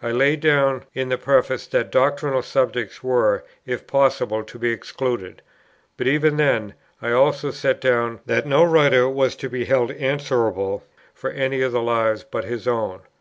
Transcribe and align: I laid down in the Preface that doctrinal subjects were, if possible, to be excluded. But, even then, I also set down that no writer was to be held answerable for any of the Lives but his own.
I 0.00 0.12
laid 0.12 0.38
down 0.42 0.84
in 0.94 1.08
the 1.08 1.18
Preface 1.18 1.66
that 1.66 1.90
doctrinal 1.90 2.42
subjects 2.42 3.02
were, 3.02 3.42
if 3.66 3.84
possible, 3.84 4.44
to 4.44 4.58
be 4.60 4.70
excluded. 4.70 5.42
But, 5.96 6.06
even 6.06 6.36
then, 6.36 6.74
I 7.02 7.10
also 7.10 7.50
set 7.50 7.80
down 7.80 8.20
that 8.26 8.46
no 8.46 8.62
writer 8.62 9.08
was 9.08 9.34
to 9.34 9.48
be 9.48 9.64
held 9.64 9.90
answerable 9.90 10.84
for 11.14 11.30
any 11.30 11.62
of 11.62 11.72
the 11.72 11.82
Lives 11.82 12.22
but 12.22 12.44
his 12.44 12.68
own. 12.68 13.00